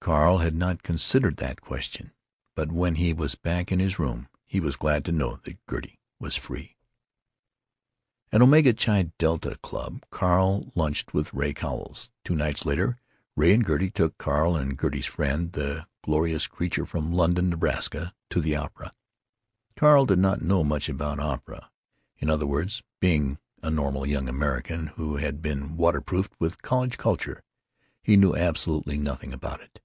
[0.00, 2.12] Carl had not considered that question;
[2.54, 5.98] but when he was back in his room he was glad to know that Gertie
[6.20, 6.76] was free.
[8.30, 12.10] At the Omega Chi Delta Club, Carl lunched with Ray Cowles.
[12.22, 12.98] Two nights later,
[13.34, 18.42] Ray and Gertie took Carl and Gertie's friend, the glorious creature from London, Nebraska, to
[18.42, 18.92] the opera.
[19.74, 21.70] Carl did not know much about opera.
[22.18, 26.98] In other words, being a normal young American who had been water proofed with college
[26.98, 27.42] culture,
[28.02, 29.80] he knew absolutely nothing about it.